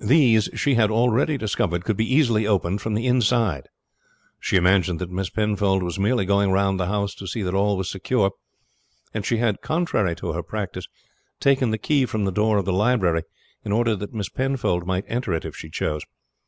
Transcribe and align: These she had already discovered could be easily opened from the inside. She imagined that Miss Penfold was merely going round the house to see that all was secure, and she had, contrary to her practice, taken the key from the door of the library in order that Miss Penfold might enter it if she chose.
These 0.00 0.48
she 0.56 0.74
had 0.74 0.90
already 0.90 1.38
discovered 1.38 1.84
could 1.84 1.96
be 1.96 2.12
easily 2.12 2.44
opened 2.44 2.80
from 2.82 2.94
the 2.94 3.06
inside. 3.06 3.68
She 4.40 4.56
imagined 4.56 4.98
that 4.98 5.12
Miss 5.12 5.30
Penfold 5.30 5.84
was 5.84 5.96
merely 5.96 6.26
going 6.26 6.50
round 6.50 6.80
the 6.80 6.88
house 6.88 7.14
to 7.14 7.26
see 7.28 7.42
that 7.42 7.54
all 7.54 7.76
was 7.76 7.88
secure, 7.88 8.32
and 9.14 9.24
she 9.24 9.36
had, 9.36 9.60
contrary 9.60 10.16
to 10.16 10.32
her 10.32 10.42
practice, 10.42 10.88
taken 11.38 11.70
the 11.70 11.78
key 11.78 12.04
from 12.04 12.24
the 12.24 12.32
door 12.32 12.58
of 12.58 12.64
the 12.64 12.72
library 12.72 13.22
in 13.64 13.70
order 13.70 13.94
that 13.94 14.12
Miss 14.12 14.28
Penfold 14.28 14.88
might 14.88 15.04
enter 15.06 15.32
it 15.34 15.44
if 15.44 15.54
she 15.54 15.70
chose. 15.70 16.02